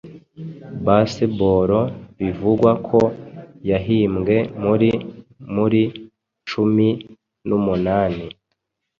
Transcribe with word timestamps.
Baseball 0.85 1.71
bivugwa 2.19 2.71
ko 2.87 2.99
yahimbwe 3.69 4.35
muri 4.63 4.89
muri 5.55 5.81
cumi 6.49 6.87
numunani. 7.47 8.25